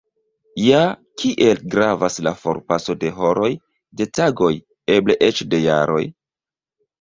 Ja, 0.67 0.77
kiel 1.23 1.59
gravas 1.75 2.17
la 2.27 2.33
forpaso 2.39 2.95
de 3.03 3.11
horoj, 3.19 3.51
de 4.01 4.09
tagoj, 4.21 4.51
eble 4.97 5.19
eĉ 5.29 5.45
de 5.53 5.61
jaroj? 5.69 6.03